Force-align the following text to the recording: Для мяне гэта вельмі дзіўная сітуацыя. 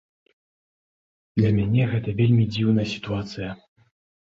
Для 1.41 1.51
мяне 1.59 1.83
гэта 1.93 2.17
вельмі 2.23 2.49
дзіўная 2.57 2.87
сітуацыя. 2.95 3.49